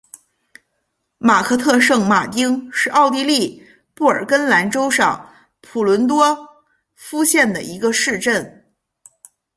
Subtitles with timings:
[1.19, 3.61] 马克特圣马丁是奥地利
[3.93, 5.31] 布尔根兰州上
[5.61, 6.35] 普伦多
[6.95, 8.57] 夫县的一个市镇。